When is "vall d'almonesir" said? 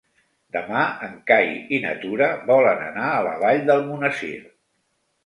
3.45-4.33